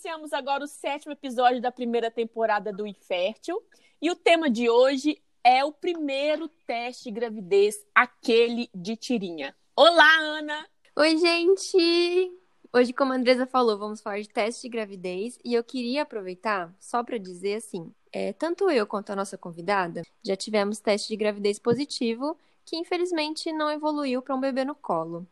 [0.00, 3.62] iniciamos agora o sétimo episódio da primeira temporada do Infértil.
[4.00, 9.54] E o tema de hoje é o primeiro teste de gravidez, aquele de tirinha.
[9.76, 10.66] Olá, Ana!
[10.96, 12.32] Oi, gente!
[12.72, 15.38] Hoje, como a Andresa falou, vamos falar de teste de gravidez.
[15.44, 20.02] E eu queria aproveitar só para dizer assim: é, tanto eu quanto a nossa convidada
[20.24, 25.26] já tivemos teste de gravidez positivo, que infelizmente não evoluiu para um bebê no colo.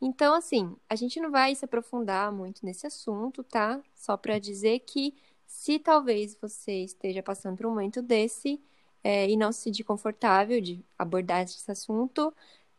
[0.00, 3.80] Então, assim, a gente não vai se aprofundar muito nesse assunto, tá?
[3.94, 5.14] Só para dizer que
[5.46, 8.60] se talvez você esteja passando por um momento desse
[9.02, 12.32] é, e não se sentir confortável de abordar esse assunto,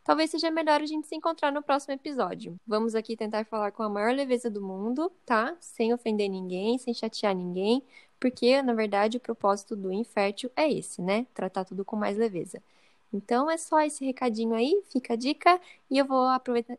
[0.04, 2.56] talvez seja melhor a gente se encontrar no próximo episódio.
[2.66, 5.56] Vamos aqui tentar falar com a maior leveza do mundo, tá?
[5.60, 7.82] Sem ofender ninguém, sem chatear ninguém,
[8.18, 11.26] porque, na verdade, o propósito do infértil é esse, né?
[11.34, 12.62] Tratar tudo com mais leveza.
[13.12, 15.60] Então é só esse recadinho aí, fica a dica.
[15.90, 16.26] E eu vou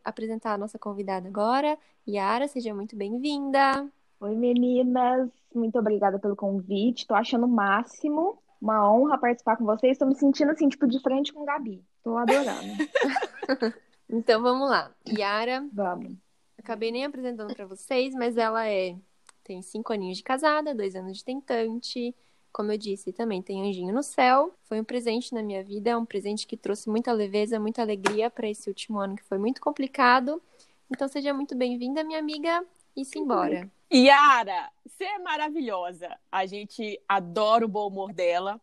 [0.03, 1.77] apresentar a nossa convidada agora.
[2.07, 3.87] Yara, seja muito bem-vinda.
[4.19, 5.29] Oi, meninas.
[5.53, 7.05] Muito obrigada pelo convite.
[7.05, 8.41] Tô achando o máximo.
[8.61, 9.93] Uma honra participar com vocês.
[9.93, 11.83] Estou me sentindo assim, tipo, de frente com Gabi.
[12.03, 12.73] Tô adorando.
[14.09, 14.91] então vamos lá.
[15.09, 15.67] Yara.
[15.73, 16.15] Vamos.
[16.57, 18.95] Acabei nem apresentando para vocês, mas ela é
[19.43, 22.15] tem cinco aninhos de casada, dois anos de tentante,
[22.51, 24.53] como eu disse, também tem Anjinho no Céu.
[24.63, 28.49] Foi um presente na minha vida, um presente que trouxe muita leveza, muita alegria para
[28.49, 30.41] esse último ano que foi muito complicado.
[30.89, 33.69] Então seja muito bem-vinda, minha amiga, e se embora.
[33.93, 36.17] Yara, você é maravilhosa.
[36.31, 38.59] A gente adora o bom humor dela.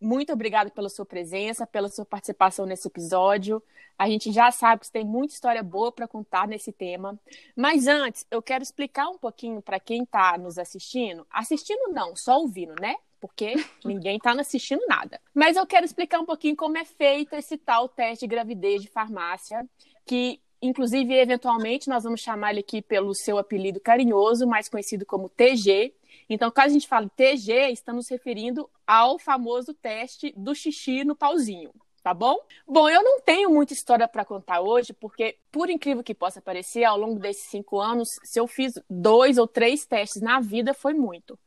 [0.00, 3.62] Muito obrigada pela sua presença, pela sua participação nesse episódio.
[3.98, 7.18] A gente já sabe que você tem muita história boa para contar nesse tema.
[7.54, 11.26] Mas antes, eu quero explicar um pouquinho para quem está nos assistindo.
[11.30, 12.96] Assistindo não, só ouvindo, né?
[13.20, 13.54] Porque
[13.84, 15.20] ninguém está assistindo nada.
[15.34, 18.88] Mas eu quero explicar um pouquinho como é feito esse tal teste de gravidez de
[18.88, 19.68] farmácia,
[20.06, 25.28] que inclusive eventualmente nós vamos chamar ele aqui pelo seu apelido carinhoso, mais conhecido como
[25.28, 25.94] TG.
[26.28, 31.70] Então, caso a gente fale TG, estamos referindo ao famoso teste do xixi no pauzinho
[32.02, 32.36] tá bom?
[32.66, 36.84] Bom, eu não tenho muita história para contar hoje, porque, por incrível que possa parecer,
[36.84, 40.94] ao longo desses cinco anos, se eu fiz dois ou três testes na vida, foi
[40.94, 41.38] muito.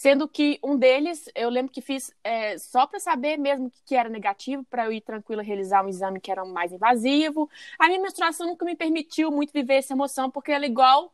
[0.00, 4.08] Sendo que um deles, eu lembro que fiz é, só para saber mesmo que era
[4.08, 7.50] negativo, para eu ir tranquila realizar um exame que era mais invasivo.
[7.78, 11.12] A minha menstruação nunca me permitiu muito viver essa emoção, porque ela é igual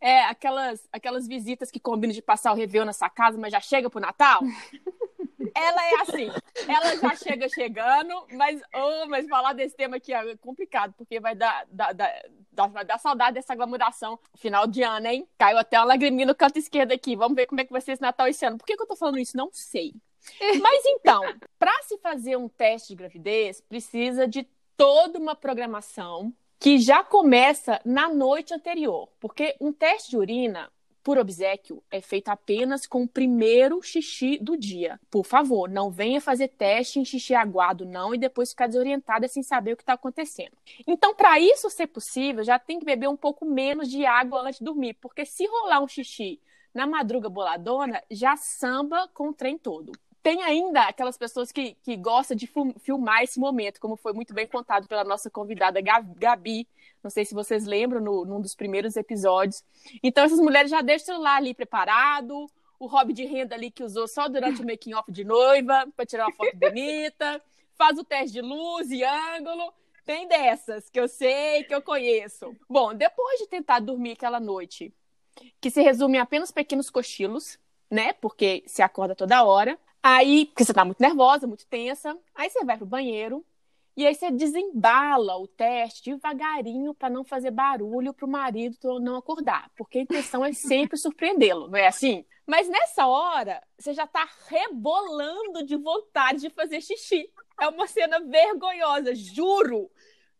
[0.00, 3.58] é, aquelas, aquelas visitas que combinam de passar o Réveillon na sua casa, mas já
[3.58, 4.40] chega pro Natal.
[5.54, 6.30] ela é assim,
[6.68, 11.34] ela já chega chegando, mas, oh, mas falar desse tema aqui é complicado, porque vai
[11.34, 15.28] dar, dar, dar, vai dar saudade dessa glamouração final de ano, hein?
[15.38, 17.14] Caiu até uma lagriminha no canto esquerdo aqui.
[17.14, 18.58] Vamos ver como é que vai ser esse Natal esse ano.
[18.58, 19.36] Por que, que eu tô falando isso?
[19.36, 19.94] Não sei.
[20.60, 21.22] Mas então,
[21.58, 24.46] para se fazer um teste de gravidez, precisa de
[24.76, 30.70] toda uma programação que já começa na noite anterior, porque um teste de urina
[31.08, 35.00] por obsequio é feito apenas com o primeiro xixi do dia.
[35.10, 39.42] Por favor, não venha fazer teste em xixi aguado, não, e depois ficar desorientada sem
[39.42, 40.52] saber o que está acontecendo.
[40.86, 44.58] Então, para isso ser possível, já tem que beber um pouco menos de água antes
[44.58, 46.42] de dormir, porque se rolar um xixi
[46.74, 49.92] na madruga boladona, já samba com o trem todo
[50.22, 54.46] tem ainda aquelas pessoas que, que gostam de filmar esse momento, como foi muito bem
[54.46, 56.68] contado pela nossa convidada Gabi.
[57.02, 59.64] Não sei se vocês lembram, no, num dos primeiros episódios.
[60.02, 63.82] Então, essas mulheres já deixam o celular ali preparado, o hobby de renda ali que
[63.82, 67.42] usou só durante o making-off de noiva, para tirar uma foto bonita,
[67.76, 69.72] faz o teste de luz e ângulo.
[70.04, 72.56] Tem dessas que eu sei, que eu conheço.
[72.68, 74.92] Bom, depois de tentar dormir aquela noite,
[75.60, 77.58] que se resume em apenas pequenos cochilos,
[77.90, 78.12] né?
[78.14, 79.78] Porque se acorda toda hora.
[80.02, 83.44] Aí, porque você tá muito nervosa, muito tensa, aí você vai pro banheiro
[83.96, 89.70] e aí você desembala o teste devagarinho para não fazer barulho pro marido não acordar,
[89.76, 92.24] porque a intenção é sempre surpreendê-lo, não é assim?
[92.46, 97.28] Mas nessa hora, você já tá rebolando de vontade de fazer xixi.
[97.60, 99.90] É uma cena vergonhosa, juro.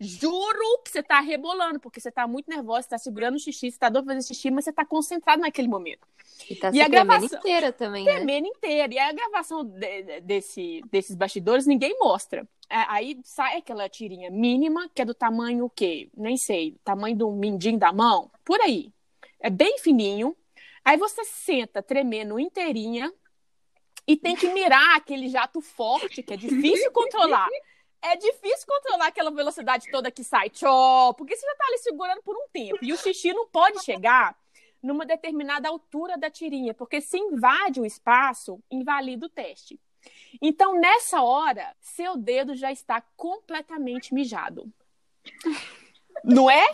[0.01, 3.71] Juro que você tá rebolando, porque você tá muito nervosa, você tá segurando o xixi,
[3.71, 6.07] você tá doido fazer xixi, mas você tá concentrado naquele momento.
[6.49, 8.13] E tá e a gravação inteira também, né?
[8.15, 8.95] Tremendo inteira.
[8.95, 12.47] E a gravação de, desse, desses bastidores ninguém mostra.
[12.71, 16.09] É, aí sai aquela tirinha mínima, que é do tamanho o quê?
[16.17, 18.93] Nem sei, tamanho do mindinho da mão, por aí.
[19.41, 20.37] É bem fininho.
[20.85, 23.13] Aí você senta tremendo inteirinha
[24.07, 27.49] e tem que mirar aquele jato forte, que é difícil controlar
[28.03, 32.23] é difícil controlar aquela velocidade toda que sai, tchó, porque você já tá ali segurando
[32.23, 32.79] por um tempo.
[32.83, 34.37] E o xixi não pode chegar
[34.83, 39.79] numa determinada altura da tirinha, porque se invade o espaço, invalida o teste.
[40.41, 44.71] Então, nessa hora, seu dedo já está completamente mijado.
[46.25, 46.67] Não é?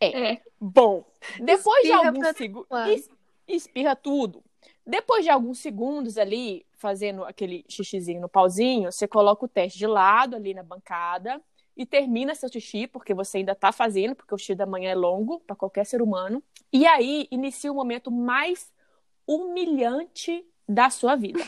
[0.00, 0.32] É.
[0.32, 0.42] é.
[0.60, 1.04] Bom,
[1.40, 3.10] depois Espira de alguns segundos.
[3.46, 4.42] espirra tudo.
[4.86, 9.86] Depois de alguns segundos ali, fazendo aquele xixizinho no pauzinho, você coloca o teste de
[9.86, 11.42] lado ali na bancada
[11.74, 14.94] e termina seu xixi, porque você ainda está fazendo, porque o xixi da manhã é
[14.94, 16.42] longo para qualquer ser humano.
[16.70, 18.70] E aí inicia o momento mais
[19.26, 21.42] humilhante da sua vida.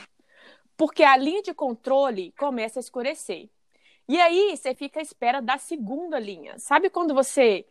[0.74, 3.50] Porque a linha de controle começa a escurecer.
[4.08, 6.58] E aí você fica à espera da segunda linha.
[6.58, 7.66] Sabe quando você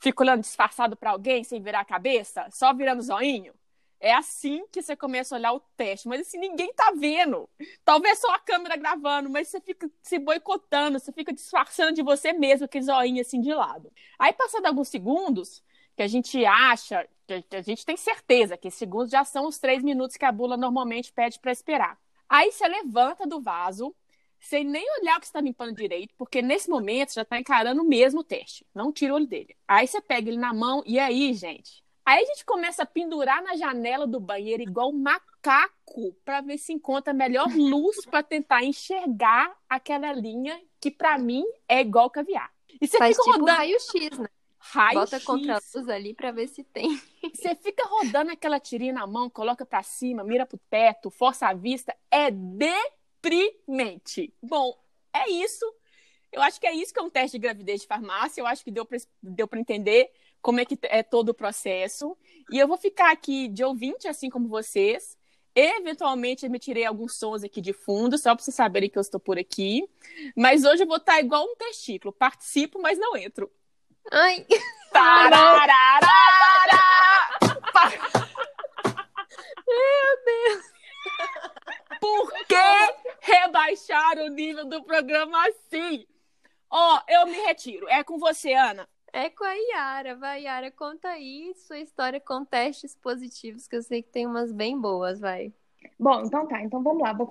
[0.00, 3.52] fica olhando disfarçado para alguém sem virar a cabeça, só virando zoinho?
[4.00, 7.48] É assim que você começa a olhar o teste, mas assim, ninguém tá vendo.
[7.84, 12.32] Talvez só a câmera gravando, mas você fica se boicotando, você fica disfarçando de você
[12.32, 13.92] mesmo, aquele zoinho assim de lado.
[14.18, 15.62] Aí, passando alguns segundos,
[15.94, 19.82] que a gente acha, que a gente tem certeza que segundos já são os três
[19.82, 21.98] minutos que a bula normalmente pede para esperar.
[22.26, 23.94] Aí você levanta do vaso,
[24.38, 27.86] sem nem olhar o que está limpando direito, porque nesse momento já está encarando o
[27.86, 28.66] mesmo teste.
[28.74, 29.54] Não tira o olho dele.
[29.68, 33.40] Aí você pega ele na mão e aí, gente, Aí a gente começa a pendurar
[33.40, 38.20] na janela do banheiro igual um macaco para ver se encontra a melhor luz para
[38.20, 42.52] tentar enxergar aquela linha que para mim é igual caviar.
[42.80, 44.28] E você Faz fica tipo rodando raio-x, né?
[44.58, 45.24] Raio Bota X.
[45.24, 47.00] contra a luz ali para ver se tem.
[47.32, 51.54] Você fica rodando aquela tirinha na mão, coloca para cima, mira pro teto, força a
[51.54, 52.28] vista, é
[53.22, 54.34] deprimente.
[54.42, 54.76] Bom,
[55.12, 55.64] é isso.
[56.32, 58.40] Eu acho que é isso que é um teste de gravidez de farmácia.
[58.40, 60.10] Eu acho que deu para deu entender
[60.40, 62.16] como é que é todo o processo.
[62.50, 65.16] E eu vou ficar aqui de ouvinte, assim como vocês.
[65.54, 69.38] Eventualmente emitirei alguns sons aqui de fundo, só para vocês saberem que eu estou por
[69.38, 69.88] aqui.
[70.36, 72.12] Mas hoje eu vou estar igual um testículo.
[72.12, 73.50] Participo, mas não entro.
[74.10, 74.46] Ai!
[79.66, 80.64] Meu Deus!
[82.00, 82.56] Por que
[83.20, 86.06] rebaixar o nível do programa assim?
[86.70, 87.88] Ó, oh, eu me retiro.
[87.88, 88.88] É com você, Ana.
[89.12, 90.16] É com a Yara.
[90.16, 94.52] Vai, Yara, conta aí sua história com testes positivos, que eu sei que tem umas
[94.52, 95.52] bem boas, vai.
[95.98, 96.62] Bom, então tá.
[96.62, 97.12] Então vamos lá.
[97.12, 97.28] Vou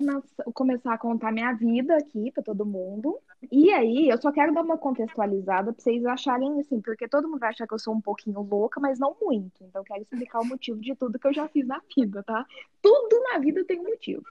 [0.52, 3.18] começar a contar minha vida aqui para todo mundo.
[3.50, 7.40] E aí, eu só quero dar uma contextualizada pra vocês acharem assim, porque todo mundo
[7.40, 9.64] vai achar que eu sou um pouquinho louca, mas não muito.
[9.64, 12.44] Então eu quero explicar o motivo de tudo que eu já fiz na vida, tá?
[12.82, 14.24] Tudo na vida tem um motivo.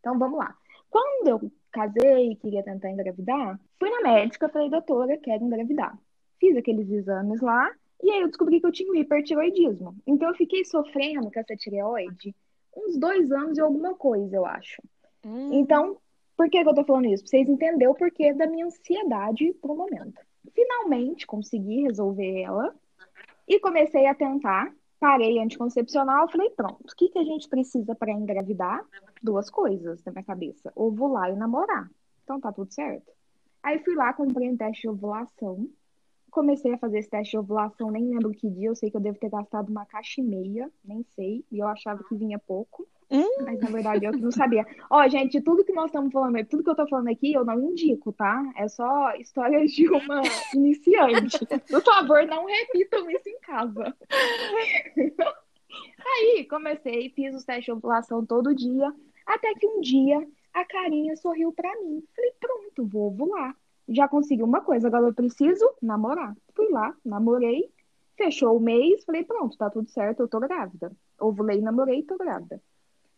[0.00, 0.56] Então vamos lá.
[0.88, 5.98] Quando eu casei e queria tentar engravidar, fui na médica, falei, doutora, quero engravidar
[6.38, 7.70] fiz aqueles exames lá,
[8.02, 9.96] e aí eu descobri que eu tinha hipertiroidismo.
[10.06, 12.34] Então eu fiquei sofrendo com essa tireoide
[12.76, 14.82] uns dois anos e alguma coisa, eu acho.
[15.24, 15.50] Hum.
[15.52, 15.96] Então,
[16.36, 17.22] por que, que eu tô falando isso?
[17.22, 20.20] Pra vocês entenderem o porquê da minha ansiedade pro momento.
[20.52, 22.74] Finalmente consegui resolver ela
[23.48, 24.72] e comecei a tentar.
[24.98, 28.82] Parei anticoncepcional, falei, pronto, o que, que a gente precisa para engravidar?
[29.22, 31.90] Duas coisas na minha cabeça: ovular e namorar.
[32.22, 33.12] Então tá tudo certo.
[33.62, 35.68] Aí fui lá, comprei um teste de ovulação
[36.34, 39.00] comecei a fazer esse teste de ovulação, nem lembro que dia, eu sei que eu
[39.00, 42.88] devo ter gastado uma caixa e meia, nem sei, e eu achava que vinha pouco.
[43.08, 43.44] Hum.
[43.44, 44.66] Mas na verdade eu não sabia.
[44.90, 47.60] Ó, gente, tudo que nós estamos falando, tudo que eu tô falando aqui, eu não
[47.70, 48.42] indico, tá?
[48.56, 50.22] É só histórias de uma
[50.52, 51.46] iniciante.
[51.70, 53.96] Por favor, não repitam isso em casa.
[56.04, 58.92] Aí comecei, fiz os testes de ovulação todo dia,
[59.24, 62.02] até que um dia a carinha sorriu para mim.
[62.14, 63.56] Falei, pronto, vou ovular
[63.88, 66.34] já consegui uma coisa, agora eu preciso namorar.
[66.54, 67.70] Fui lá, namorei,
[68.16, 70.92] fechou o mês, falei, pronto, tá tudo certo, eu tô grávida.
[71.18, 72.60] Ovulei, namorei, tô grávida.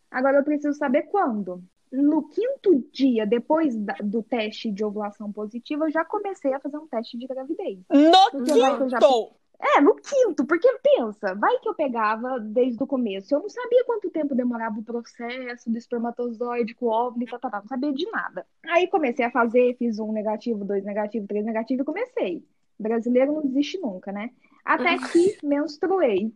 [0.09, 1.63] Agora eu preciso saber quando.
[1.91, 6.77] No quinto dia, depois da, do teste de ovulação positiva, eu já comecei a fazer
[6.77, 7.79] um teste de gravidez.
[7.89, 9.35] No quinto!
[9.59, 13.33] É, no quinto, porque pensa, vai que eu pegava desde o começo.
[13.33, 17.49] Eu não sabia quanto tempo demorava o processo do espermatozoide com o óvulo, tá, tá,
[17.49, 18.45] tá, não sabia de nada.
[18.67, 22.45] Aí comecei a fazer, fiz um negativo, dois negativo, três negativo e comecei.
[22.79, 24.29] Brasileiro não desiste nunca, né?
[24.63, 26.31] Até que menstruei.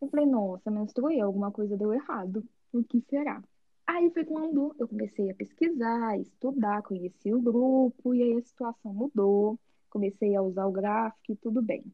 [0.00, 2.44] Eu falei, nossa, menstruei, alguma coisa deu errado.
[2.72, 3.42] O que será?
[3.84, 8.94] Aí foi quando eu comecei a pesquisar, estudar, conheci o grupo, e aí a situação
[8.94, 9.58] mudou.
[9.90, 11.84] Comecei a usar o gráfico e tudo bem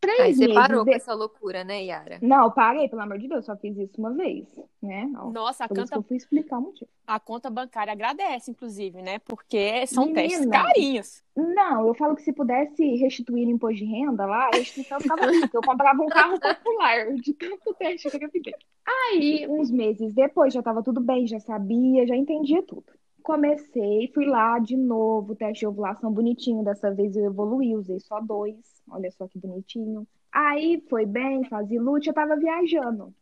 [0.00, 0.90] três Aí você meses parou de...
[0.90, 2.18] com essa loucura, né, Yara?
[2.22, 4.48] Não, parei, pelo amor de Deus, só fiz isso uma vez,
[4.82, 5.06] né?
[5.32, 5.96] Nossa, a conta...
[5.96, 6.90] eu fui explicar o motivo.
[7.06, 9.18] A conta bancária agradece, inclusive, né?
[9.20, 11.22] Porque são Menina, testes carinhos.
[11.36, 15.26] Não, eu falo que se pudesse restituir o imposto de renda lá, a restituição ficava
[15.26, 15.50] rica.
[15.52, 18.42] Eu comprava um carro popular de tanto teste que eu fiz.
[18.86, 22.84] Aí, uns meses depois, já tava tudo bem, já sabia, já entendia tudo.
[23.22, 26.64] Comecei, fui lá de novo, teste de ovulação bonitinho.
[26.64, 30.06] Dessa vez eu evoluí, usei só dois Olha só que bonitinho.
[30.32, 33.14] Aí foi bem, fazia lute, eu tava viajando.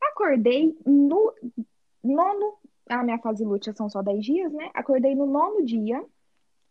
[0.00, 1.32] Acordei no
[2.02, 2.54] nono.
[2.88, 4.70] A minha fase lútea são só 10 dias, né?
[4.74, 6.04] Acordei no nono dia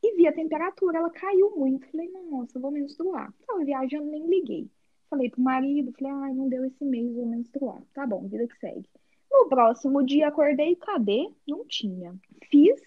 [0.04, 1.90] e vi a temperatura, ela caiu muito.
[1.90, 3.34] Falei, nossa, vou menstruar.
[3.48, 4.70] Tava viajando, nem liguei.
[5.10, 7.82] Falei pro marido, falei, ai, não deu esse mês, vou menstruar.
[7.94, 8.88] Tá bom, vida que segue.
[9.32, 11.30] No próximo dia acordei, cadê?
[11.48, 12.14] Não tinha.
[12.50, 12.82] Fiz,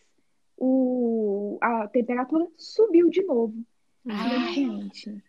[0.56, 3.54] o, a temperatura subiu de novo.
[4.06, 4.52] Ai.
[4.52, 5.22] gente,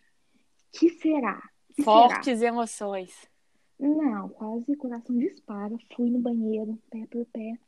[0.72, 1.42] que será?
[1.74, 3.10] Que Fortes emoções.
[3.10, 3.30] será?
[3.78, 5.74] Não, quase coração dispara.
[5.94, 7.58] Fui no banheiro, pé por pé.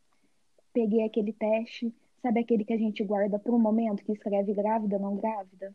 [0.73, 1.93] Peguei aquele teste.
[2.23, 5.75] Sabe aquele que a gente guarda por um momento, que escreve grávida, não grávida?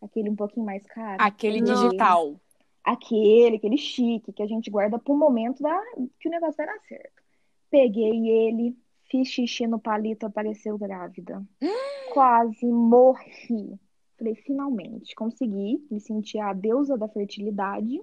[0.00, 1.16] Aquele um pouquinho mais caro.
[1.20, 1.74] Aquele Peguei.
[1.74, 2.40] digital.
[2.84, 5.80] Aquele, aquele chique, que a gente guarda pro momento da,
[6.18, 7.22] que o negócio vai dar certo.
[7.70, 8.76] Peguei ele,
[9.10, 11.42] fiz xixi no palito, apareceu grávida.
[12.12, 13.78] Quase morri.
[14.18, 18.00] Falei, finalmente, consegui, me senti a deusa da fertilidade,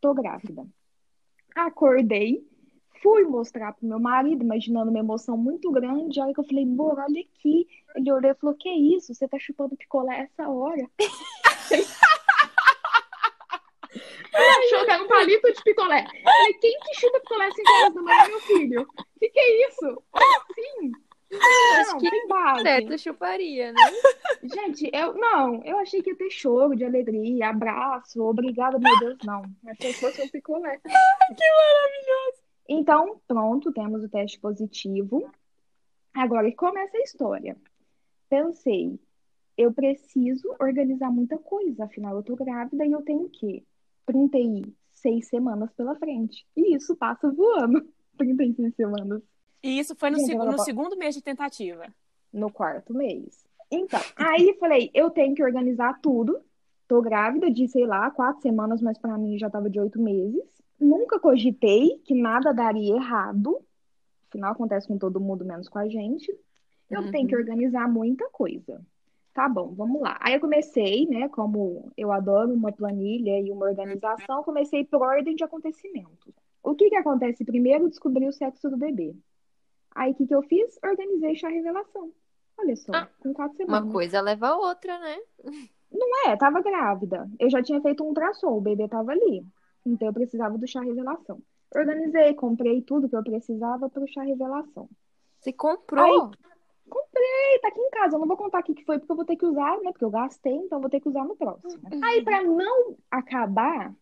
[0.00, 0.66] tô grávida.
[1.54, 2.46] Acordei,
[3.02, 6.20] fui mostrar pro meu marido, imaginando uma emoção muito grande.
[6.20, 7.66] A hora que eu falei, amor, olha aqui.
[7.94, 9.14] Ele olhou e falou, que isso?
[9.14, 10.88] Você tá chupando picolé essa hora?
[14.32, 16.04] Era um palito de picolé.
[16.04, 18.82] Eu falei, quem que chupa picolé às 5 horas da manhã, meu filho?
[18.82, 20.02] O que, que é isso?
[20.54, 20.92] Sim.
[21.32, 22.62] Acho Não, que tem base.
[22.62, 23.80] Certo, chuparia, né?
[24.42, 29.18] Gente, eu não, eu achei que ia ter choro de alegria, abraço, obrigada, meu Deus,
[29.24, 29.42] não.
[29.68, 30.78] Achei que fosse um picolé.
[30.78, 32.42] que maravilhoso!
[32.68, 35.30] Então, pronto, temos o teste positivo.
[36.14, 37.56] Agora começa a história.
[38.28, 38.98] Pensei,
[39.56, 43.62] eu preciso organizar muita coisa, afinal eu tô grávida e eu tenho o quê?
[44.06, 46.46] 36 semanas pela frente.
[46.56, 47.86] E isso passa voando.
[48.18, 49.22] 36 semanas.
[49.62, 51.86] E isso foi no, Gente, seg- ela no segundo mês de tentativa.
[52.32, 53.44] no quarto mês.
[53.70, 56.40] Então, aí falei, eu tenho que organizar tudo.
[56.88, 60.42] Tô grávida de, sei lá, quatro semanas, mas pra mim já tava de oito meses.
[60.78, 63.60] Nunca cogitei que nada daria errado.
[64.28, 66.36] Afinal, acontece com todo mundo, menos com a gente.
[66.90, 67.10] Eu Uhum.
[67.12, 68.80] tenho que organizar muita coisa.
[69.32, 70.16] Tá bom, vamos lá.
[70.20, 75.36] Aí eu comecei, né, como eu adoro uma planilha e uma organização, comecei por ordem
[75.36, 76.34] de acontecimentos.
[76.62, 77.88] O que que acontece primeiro?
[77.88, 79.14] Descobri o sexo do bebê.
[79.94, 80.78] Aí o que que eu fiz?
[80.84, 82.12] Organizei chá revelação.
[82.58, 83.92] Olha só, Ah, com quatro Uma semanas.
[83.92, 85.18] coisa leva a outra, né?
[86.26, 87.28] É, tava grávida.
[87.38, 89.44] Eu já tinha feito um ultrassom, o bebê tava ali.
[89.86, 91.40] Então eu precisava do chá revelação.
[91.74, 94.88] Organizei, comprei tudo que eu precisava pro chá revelação.
[95.38, 96.30] Você comprou?
[96.92, 99.24] Ei, tá aqui em casa, eu não vou contar aqui que foi porque eu vou
[99.24, 99.92] ter que usar, né?
[99.92, 101.82] Porque eu gastei, então eu vou ter que usar no próximo.
[102.02, 103.94] Aí, pra não acabar,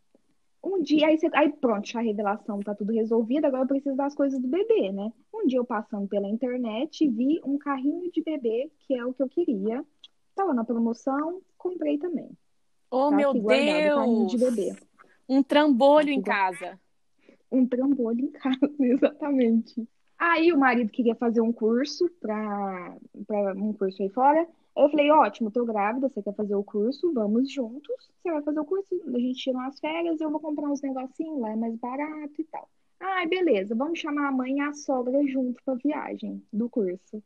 [0.62, 4.14] um dia, aí, você- aí pronto, a revelação tá tudo resolvido, agora eu preciso das
[4.14, 5.12] coisas do bebê, né?
[5.34, 9.22] Um dia eu passando pela internet, vi um carrinho de bebê, que é o que
[9.22, 9.84] eu queria.
[10.34, 12.30] Tava na promoção, comprei também.
[12.90, 14.40] Oh, Tá meu de Deus!
[14.40, 14.72] bebê.
[15.28, 16.80] Um trambolho Tá em casa.
[17.50, 19.86] um trambolho em casa, exatamente.
[20.18, 22.96] Aí o marido queria fazer um curso para
[23.56, 24.48] um curso aí fora.
[24.76, 27.12] Eu falei, ótimo, tô grávida, você quer fazer o curso?
[27.12, 28.10] Vamos juntos.
[28.22, 31.40] Você vai fazer o curso, a gente tira umas férias, eu vou comprar uns negocinhos
[31.40, 32.68] lá, é mais barato e tal.
[33.00, 37.22] Ai, beleza, vamos chamar a mãe e a sogra junto pra viagem do curso,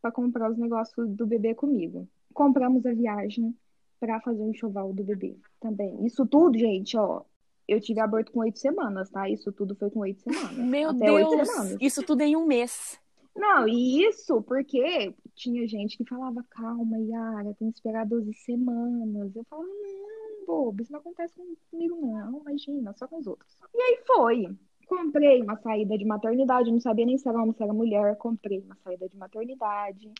[0.00, 2.08] Pra comprar os negócios do bebê comigo.
[2.32, 3.54] Compramos a viagem
[3.98, 6.06] pra fazer o enxoval do bebê também.
[6.06, 7.22] Isso tudo, gente, ó,
[7.68, 9.28] eu tive aborto com oito semanas, tá?
[9.28, 10.52] Isso tudo foi com oito semanas.
[10.56, 11.48] Meu Até Deus!
[11.48, 11.76] semanas.
[11.80, 12.98] Isso tudo em um mês.
[13.34, 19.36] Não, e isso porque tinha gente que falava, calma, Yara, tem que esperar 12 semanas.
[19.36, 21.34] Eu falava, não, bobo, isso não acontece
[21.70, 23.56] comigo, não, imagina, só com os outros.
[23.74, 24.56] E aí foi.
[24.86, 28.16] Comprei uma saída de maternidade, não sabia nem se era homem, se era mulher.
[28.16, 30.12] Comprei uma saída de maternidade.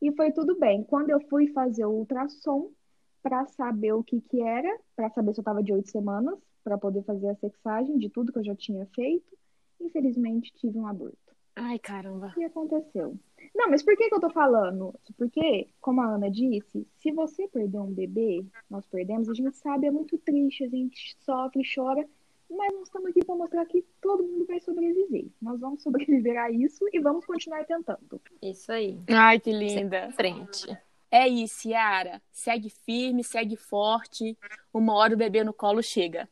[0.00, 0.82] E foi tudo bem.
[0.82, 2.70] Quando eu fui fazer o ultrassom,
[3.22, 6.78] para saber o que que era, para saber se eu tava de oito semanas, para
[6.78, 9.36] poder fazer a sexagem de tudo que eu já tinha feito,
[9.80, 11.16] infelizmente tive um aborto.
[11.56, 12.28] Ai, caramba.
[12.28, 13.18] O que aconteceu?
[13.54, 14.94] Não, mas por que que eu tô falando?
[15.16, 19.86] Porque, como a Ana disse, se você perder um bebê, nós perdemos, a gente sabe,
[19.86, 22.06] é muito triste, a gente sofre, chora,
[22.48, 25.26] mas nós estamos aqui para mostrar que todo mundo vai sobreviver.
[25.40, 28.20] Nós vamos sobreviver a isso e vamos continuar tentando.
[28.42, 28.98] Isso aí.
[29.08, 30.10] Ai, que linda.
[30.12, 30.76] Frente.
[31.10, 32.22] É isso, Yara.
[32.30, 34.38] Segue firme, segue forte.
[34.72, 36.28] Uma hora o bebê no colo chega.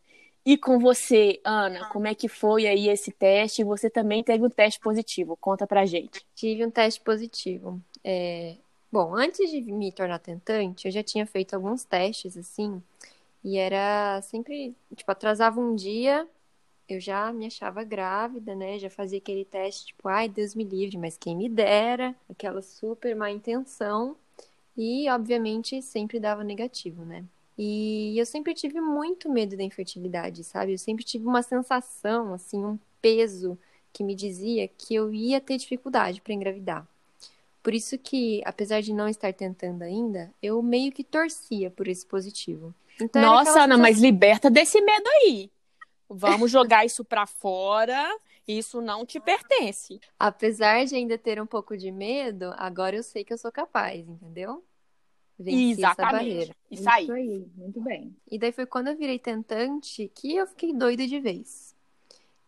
[0.49, 3.63] E com você, Ana, como é que foi aí esse teste?
[3.63, 5.37] Você também teve um teste positivo.
[5.37, 6.25] Conta pra gente.
[6.35, 7.79] Tive um teste positivo.
[8.03, 8.57] É,
[8.91, 12.83] Bom, antes de me tornar tentante, eu já tinha feito alguns testes assim,
[13.45, 16.27] e era sempre, tipo, atrasava um dia,
[16.89, 18.79] eu já me achava grávida, né?
[18.79, 23.15] Já fazia aquele teste, tipo, ai, Deus me livre, mas quem me dera, aquela super
[23.15, 24.17] má intenção,
[24.75, 27.23] e obviamente sempre dava negativo, né?
[27.59, 30.73] E eu sempre tive muito medo da infertilidade, sabe?
[30.73, 33.59] Eu sempre tive uma sensação, assim, um peso
[33.93, 36.87] que me dizia que eu ia ter dificuldade para engravidar.
[37.61, 42.07] Por isso que, apesar de não estar tentando ainda, eu meio que torcia por esse
[42.07, 42.73] positivo.
[43.01, 45.51] Então, Nossa, Ana, mas liberta desse medo aí.
[46.09, 48.09] Vamos jogar isso pra fora.
[48.47, 50.01] Isso não te pertence.
[50.19, 54.09] Apesar de ainda ter um pouco de medo, agora eu sei que eu sou capaz,
[54.09, 54.65] entendeu?
[55.39, 56.13] Venci essa Exatamente.
[56.13, 56.57] barreira.
[56.71, 57.03] Isso aí.
[57.05, 58.17] Isso aí, muito bem.
[58.31, 61.75] E daí foi quando eu virei tentante que eu fiquei doida de vez.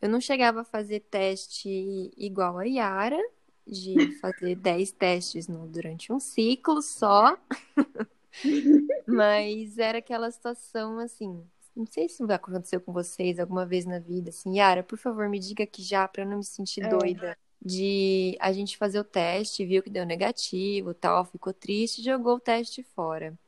[0.02, 3.20] Eu não chegava a fazer teste igual a Yara,
[3.66, 7.36] de fazer 10 testes no- durante um ciclo só.
[9.06, 11.42] Mas era aquela situação assim.
[11.76, 15.28] Não sei se vai acontecer com vocês alguma vez na vida, assim, Yara, por favor,
[15.28, 16.88] me diga que já, pra eu não me sentir É.
[16.88, 17.36] doida.
[17.62, 22.40] De a gente fazer o teste, viu que deu negativo, tal, ficou triste, jogou o
[22.40, 23.38] teste fora.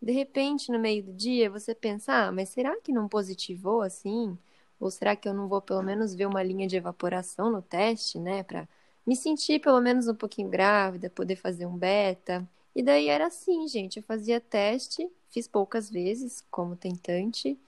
[0.00, 4.36] De repente, no meio do dia, você pensa, ah, mas será que não positivou assim?
[4.80, 8.18] Ou será que eu não vou pelo menos ver uma linha de evaporação no teste,
[8.18, 8.42] né?
[8.42, 8.68] Pra
[9.06, 12.48] me sentir pelo menos um pouquinho grávida, poder fazer um beta.
[12.74, 13.98] E daí era assim, gente.
[13.98, 17.58] Eu fazia teste, fiz poucas vezes como tentante,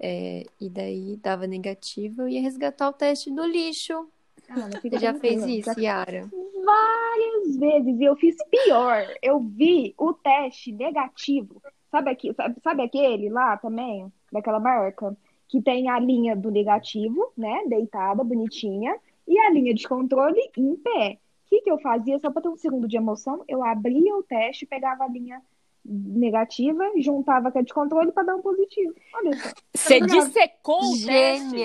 [0.00, 4.08] é, e daí dava negativo, eu ia resgatar o teste do lixo.
[4.50, 6.28] Ah, Você já fez isso, Já Yara?
[6.64, 9.06] várias vezes e eu fiz pior.
[9.22, 11.62] Eu vi o teste negativo.
[11.90, 15.16] Sabe, aqui, sabe, sabe aquele lá também, daquela marca,
[15.48, 18.94] que tem a linha do negativo, né, deitada, bonitinha,
[19.26, 21.18] e a linha de controle em pé.
[21.46, 22.18] O que, que eu fazia?
[22.18, 25.40] Só para ter um segundo de emoção, eu abria o teste, pegava a linha
[25.82, 28.94] negativa, juntava com a de controle para dar um positivo.
[29.14, 29.48] Olha só.
[29.74, 31.56] Você dissecou o teste.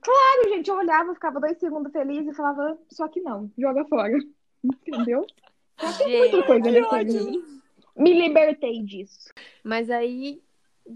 [0.00, 4.16] Claro, gente, eu olhava, ficava dois segundos feliz e falava, só que não, joga fora.
[4.64, 5.26] Entendeu?
[5.80, 7.44] Muita coisa nesse ali.
[7.96, 9.30] Me libertei disso.
[9.62, 10.42] Mas aí,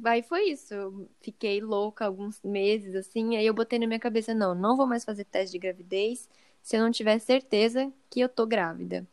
[0.04, 0.72] aí foi isso.
[0.72, 3.36] Eu fiquei louca alguns meses, assim.
[3.36, 6.28] Aí eu botei na minha cabeça, não, não vou mais fazer teste de gravidez
[6.62, 9.06] se eu não tiver certeza que eu tô grávida.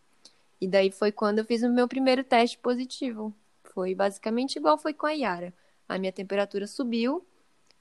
[0.60, 3.34] E daí foi quando eu fiz o meu primeiro teste positivo.
[3.74, 5.54] Foi basicamente igual foi com a Yara.
[5.88, 7.26] A minha temperatura subiu.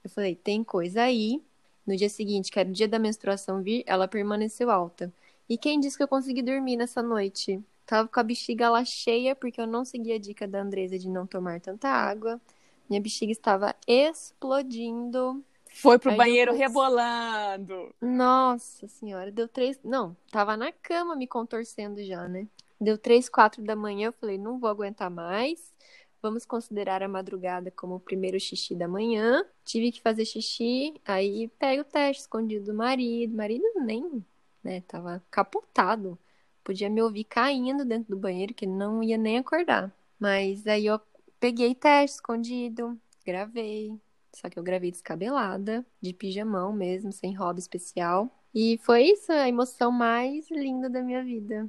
[0.02, 1.40] Eu falei, tem coisa aí.
[1.86, 5.12] No dia seguinte, que era o dia da menstruação vir, ela permaneceu alta.
[5.48, 7.60] E quem disse que eu consegui dormir nessa noite?
[7.84, 11.08] Tava com a bexiga lá cheia, porque eu não segui a dica da Andresa de
[11.08, 12.40] não tomar tanta água.
[12.88, 15.42] Minha bexiga estava explodindo.
[15.74, 17.94] Foi pro Aí banheiro depois- rebolando.
[18.00, 19.78] Nossa senhora, deu três.
[19.82, 22.46] Não, tava na cama me contorcendo já, né?
[22.80, 24.08] Deu três, quatro da manhã.
[24.08, 25.72] Eu falei, não vou aguentar mais.
[26.22, 29.44] Vamos considerar a madrugada como o primeiro xixi da manhã.
[29.64, 30.94] Tive que fazer xixi.
[31.04, 33.36] Aí pego o teste escondido do marido.
[33.36, 34.24] Marido nem,
[34.62, 34.82] né?
[34.82, 36.16] Tava capotado.
[36.62, 39.92] Podia me ouvir caindo dentro do banheiro, que ele não ia nem acordar.
[40.16, 41.00] Mas aí eu
[41.40, 43.98] peguei teste escondido, gravei.
[44.32, 48.30] Só que eu gravei descabelada, de pijamão mesmo, sem hobby especial.
[48.54, 51.68] E foi isso, a emoção mais linda da minha vida.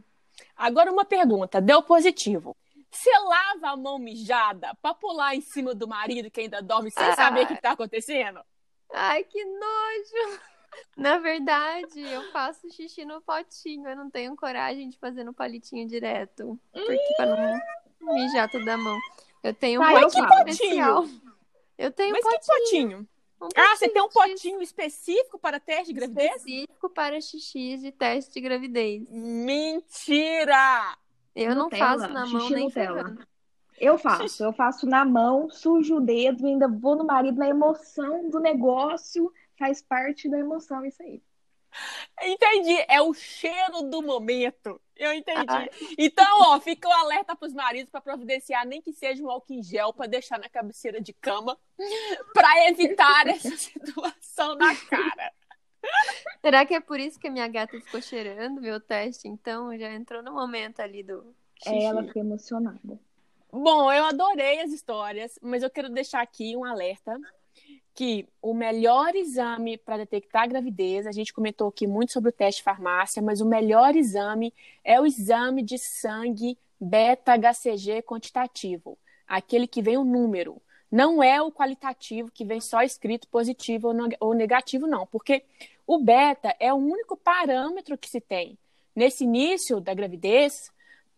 [0.55, 2.55] Agora uma pergunta, deu positivo.
[2.93, 7.03] Você lava a mão mijada pra pular em cima do marido que ainda dorme sem
[7.03, 7.15] Ah.
[7.15, 8.39] saber o que tá acontecendo?
[8.93, 10.39] Ai, que nojo!
[10.95, 13.87] Na verdade, eu faço xixi no potinho.
[13.87, 16.59] Eu não tenho coragem de fazer no palitinho direto.
[16.71, 18.97] Porque pra não mijar toda a mão.
[19.43, 21.05] Eu tenho um potinho especial.
[21.77, 22.59] Eu tenho um Mas que potinho.
[22.63, 23.07] potinho?
[23.41, 26.35] um Ah, você tem um de potinho específico para teste de gravidez?
[26.37, 29.09] específico para xixi de teste de gravidez.
[29.09, 30.97] Mentira!
[31.35, 33.17] Eu não Nutella, faço na mão xixi nem Nutella.
[33.79, 38.29] Eu faço, eu faço na mão, sujo o dedo, ainda vou no marido na emoção
[38.29, 39.31] do negócio.
[39.57, 41.21] Faz parte da emoção isso aí.
[42.21, 44.79] Entendi, é o cheiro do momento.
[44.95, 45.45] Eu entendi.
[45.47, 45.69] Ai.
[45.97, 49.63] Então, ó, fica o alerta pros maridos para providenciar nem que seja um álcool em
[49.63, 51.57] gel para deixar na cabeceira de cama
[52.33, 55.33] para evitar essa situação na cara.
[56.41, 59.27] Será que é por isso que a minha gata ficou cheirando meu teste?
[59.27, 61.23] Então, já entrou no momento ali do
[61.63, 61.75] xixi.
[61.75, 62.99] É, ela fica emocionada.
[63.51, 67.19] Bom, eu adorei as histórias, mas eu quero deixar aqui um alerta
[67.93, 72.33] que o melhor exame para detectar a gravidez, a gente comentou aqui muito sobre o
[72.33, 74.51] teste de farmácia, mas o melhor exame
[74.83, 80.61] é o exame de sangue beta-HCG quantitativo, aquele que vem o número.
[80.91, 85.43] Não é o qualitativo que vem só escrito positivo ou negativo, não, porque
[85.85, 88.57] o beta é o único parâmetro que se tem
[88.95, 90.71] nesse início da gravidez,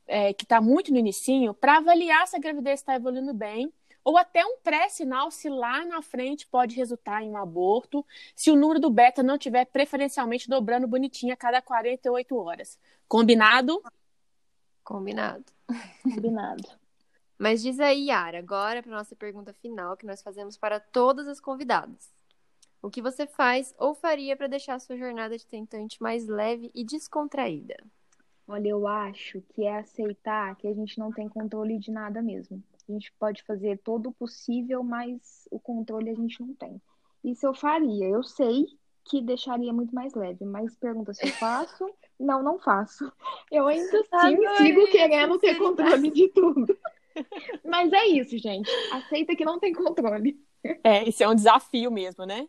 [0.08, 3.72] é, que está muito no inicinho, para avaliar se a gravidez está evoluindo bem,
[4.04, 8.56] ou até um pré-sinal se lá na frente pode resultar em um aborto, se o
[8.56, 12.80] número do beta não tiver preferencialmente dobrando bonitinho a cada 48 horas.
[13.08, 13.82] Combinado?
[14.84, 15.46] Combinado.
[16.04, 16.64] Combinado.
[17.38, 21.40] Mas diz aí, Yara, agora para nossa pergunta final que nós fazemos para todas as
[21.40, 22.14] convidadas.
[22.86, 26.70] O que você faz ou faria para deixar a sua jornada de tentante mais leve
[26.72, 27.76] e descontraída?
[28.48, 32.64] Olha, eu acho que é aceitar que a gente não tem controle de nada mesmo.
[32.88, 36.80] A gente pode fazer todo o possível, mas o controle a gente não tem.
[37.24, 38.06] Isso eu faria.
[38.06, 38.68] Eu sei
[39.04, 41.90] que deixaria muito mais leve, mas pergunta se eu faço.
[42.20, 43.12] Não, não faço.
[43.52, 46.78] Eu ainda assim sigo querendo ter controle de tudo.
[47.64, 48.70] Mas é isso, gente.
[48.92, 50.40] Aceita que não tem controle.
[50.84, 52.48] É, isso é um desafio mesmo, né?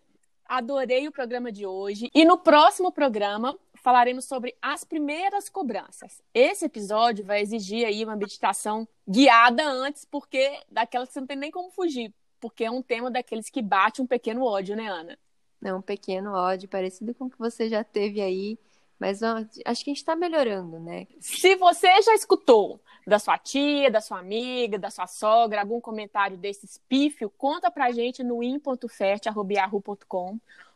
[0.49, 2.11] Adorei o programa de hoje.
[2.15, 6.21] E no próximo programa falaremos sobre as primeiras cobranças.
[6.35, 11.37] Esse episódio vai exigir aí uma meditação guiada antes, porque daquelas que você não tem
[11.37, 15.17] nem como fugir, porque é um tema daqueles que bate um pequeno ódio, né, Ana?
[15.65, 18.59] É um pequeno ódio, parecido com o que você já teve aí,
[18.99, 21.07] mas ó, acho que a gente está melhorando, né?
[21.21, 26.37] Se você já escutou da sua tia, da sua amiga, da sua sogra, algum comentário
[26.37, 28.79] desses pífio, conta pra gente no in.fert.com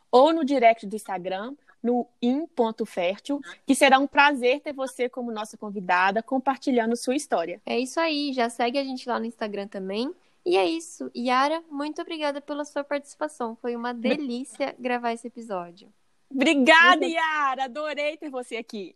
[0.09, 5.57] ou no direct do Instagram, no in.fértil, que será um prazer ter você como nossa
[5.57, 7.61] convidada compartilhando sua história.
[7.65, 10.13] É isso aí, já segue a gente lá no Instagram também.
[10.45, 11.11] E é isso.
[11.15, 13.55] Yara, muito obrigada pela sua participação.
[13.55, 15.91] Foi uma delícia gravar esse episódio.
[16.33, 17.65] Obrigada, Yara!
[17.65, 18.95] Adorei ter você aqui.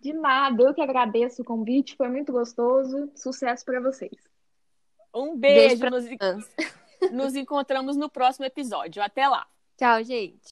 [0.00, 3.10] De nada, eu que agradeço o convite, foi muito gostoso.
[3.14, 4.12] Sucesso para vocês.
[5.14, 6.50] Um beijo, beijo nos...
[7.12, 9.02] nos encontramos no próximo episódio.
[9.02, 9.46] Até lá.
[9.76, 10.48] Tchau, gente.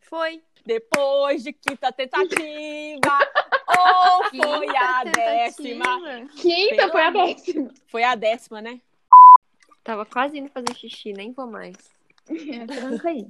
[0.00, 0.42] Foi.
[0.64, 2.30] Depois de quinta tentativa,
[3.66, 5.84] ou foi a décima?
[6.36, 6.92] Quinta Pelo...
[6.92, 7.70] foi a décima.
[7.86, 8.80] Foi a décima, né?
[9.82, 11.76] Tava quase indo fazer xixi, nem vou mais.
[12.30, 13.26] É, tranca aí.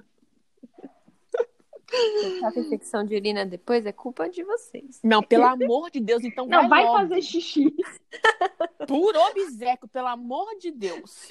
[2.45, 5.01] Essa infecção de urina depois é culpa de vocês.
[5.03, 7.75] Não, pelo amor de Deus, então Não, vai, vai fazer xixi.
[8.89, 11.29] Por obsequio, pelo amor de Deus.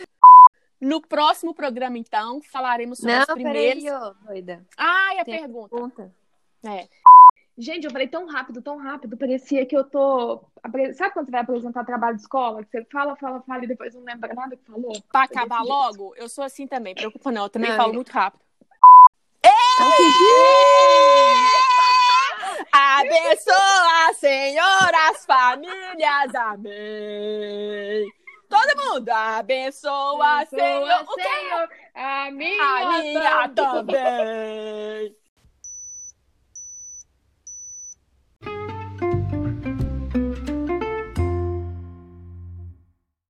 [0.80, 3.84] No próximo programa, então, falaremos sobre Não, as primeiras.
[3.84, 4.65] Peraí, ô, doida.
[4.78, 5.69] Ai, a Tem pergunta.
[5.69, 6.15] pergunta.
[6.65, 6.88] É.
[7.58, 10.41] Gente, eu falei tão rápido, tão rápido, parecia que eu tô.
[10.95, 12.63] Sabe quando você vai apresentar trabalho de escola?
[12.63, 14.93] Que você fala, fala, fala e depois não lembra nada que falou?
[15.12, 18.10] Pra acabar logo, eu sou assim também, preocupa não, eu também Não, falo eu- muito
[18.12, 18.41] rápido.
[22.72, 28.06] Abençoa, Senhor, as famílias, amém.
[28.50, 31.06] Todo mundo, abençoa, Senhor.
[31.08, 31.13] O?
[31.13, 33.96] Senhor, a minha, A minha também.
[33.96, 35.21] também.